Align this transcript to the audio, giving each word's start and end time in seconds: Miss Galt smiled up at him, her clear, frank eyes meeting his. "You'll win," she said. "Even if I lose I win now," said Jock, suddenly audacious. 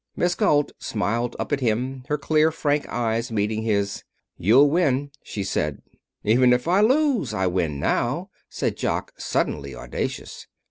Miss 0.15 0.33
Galt 0.33 0.71
smiled 0.79 1.35
up 1.37 1.51
at 1.53 1.59
him, 1.59 2.05
her 2.07 2.17
clear, 2.17 2.51
frank 2.51 2.89
eyes 2.89 3.31
meeting 3.31 3.61
his. 3.61 4.03
"You'll 4.35 4.67
win," 4.67 5.11
she 5.23 5.43
said. 5.43 5.83
"Even 6.23 6.53
if 6.53 6.67
I 6.67 6.81
lose 6.81 7.35
I 7.35 7.45
win 7.45 7.79
now," 7.79 8.31
said 8.49 8.77
Jock, 8.77 9.13
suddenly 9.17 9.75
audacious. 9.75 10.47